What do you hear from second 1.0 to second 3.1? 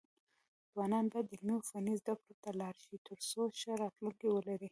بايد علمي او فني زده کړو ته لاړ شي،